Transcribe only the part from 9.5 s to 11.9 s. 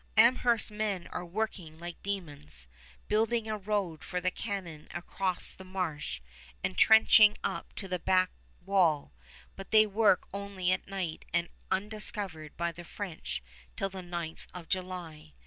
but they work only at night and are